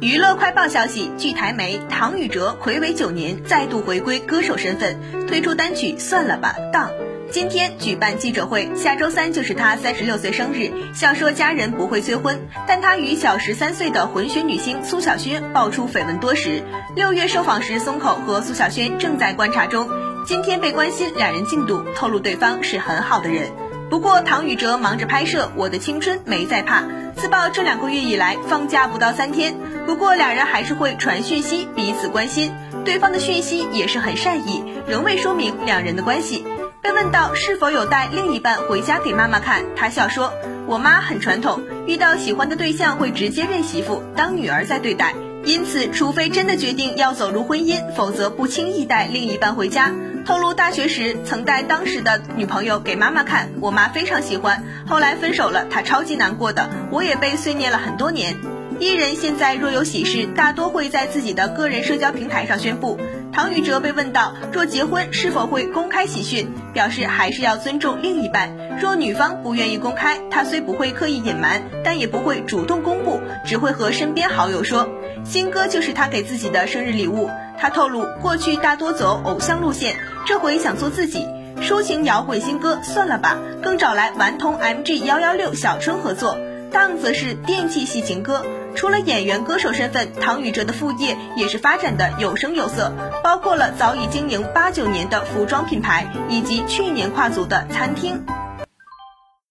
[0.00, 6.90] 娱乐快报消息，据台媒，唐禹哲暌违九年再度回归歌手身份，推出单曲《算了吧》当。
[7.30, 16.62] 今天举办记者会，下周三就是他三十六岁生日，笑说家人不会催婚，但他与小十三岁的混血女星苏小萱爆出绯闻多时。
[16.96, 19.86] 六月受访时松口和苏小萱正在观察中，
[20.24, 23.50] 今天被关心两人进度，透露对方是很好的人。
[23.90, 26.80] 不过唐禹哲忙着拍摄《我的青春没在怕》，
[27.20, 29.54] 自曝这两个月以来放假不到三天。
[29.84, 32.50] 不过两人还是会传讯息，彼此关心，
[32.82, 36.46] 对方的讯息也是很善意，仍未说明两人的关系。
[36.80, 40.32] 被问到是否有带另一半回家给妈妈看，他笑说
[40.66, 45.14] ：“我妈很传统，遇到喜欢的对象会直接认媳妇，当女儿在对待。
[45.44, 49.92] 因此，除非真的决定要走入婚姻，否则不轻易带另一半回家。”
[50.26, 58.36] 透露大学时曾带当时的女朋友给妈妈看，我妈非常喜欢，后来分手了，她超级难过的，我也被碎念了很多年。
[58.78, 62.98] 艺人现在若有喜事，大多会在自己的个人社交平台上宣布。
[63.32, 68.50] 唐禹哲被问到若结婚是否会公开喜讯，表示还是要尊重另一半。
[68.80, 74.88] 若女方不愿意公开，他虽不会刻意隐瞒，但也不会主动公布，只会和身边好友说。
[75.24, 77.28] 新歌就是他给自己的生日礼物。
[77.58, 81.26] 他透露，过去大多走偶像路线，这回想做自己。
[81.60, 86.38] 抒情摇滚新歌算了吧，更找来顽童 MG 幺幺六小春合作。
[86.72, 88.44] 当则是电气系情歌。
[88.74, 98.24] 除了演员、歌手身份，唐禹哲的副业也是发展的有声有色，包括了早已经营八九年的服装品牌，以及去年跨足的餐厅。